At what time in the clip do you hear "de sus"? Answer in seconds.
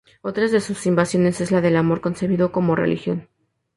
0.47-0.83